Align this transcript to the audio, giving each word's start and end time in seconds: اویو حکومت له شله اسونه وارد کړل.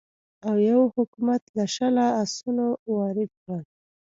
اویو 0.49 0.81
حکومت 0.95 1.41
له 1.57 1.65
شله 1.75 2.05
اسونه 2.23 2.65
وارد 2.95 3.29
کړل. 3.41 3.61